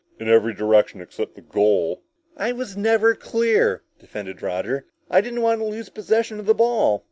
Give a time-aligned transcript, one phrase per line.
[0.19, 2.01] "In every direction except the goal!"
[2.35, 4.87] "I was never clear," defended Roger.
[5.11, 6.99] "I didn't want to lose possession of the ball!"